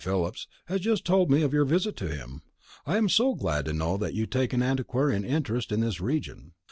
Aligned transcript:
Philip's, 0.03 0.47
has 0.65 0.81
just 0.81 1.05
told 1.05 1.29
me 1.29 1.43
of 1.43 1.53
your 1.53 1.63
visit 1.63 1.95
to 1.97 2.07
him. 2.07 2.41
I 2.87 2.97
am 2.97 3.07
so 3.07 3.35
glad 3.35 3.65
to 3.65 3.73
know 3.73 3.97
that 3.97 4.15
you 4.15 4.25
take 4.25 4.51
an 4.51 4.63
antiquarian 4.63 5.23
interest 5.23 5.71
in 5.71 5.81
this 5.81 6.01
region. 6.01 6.53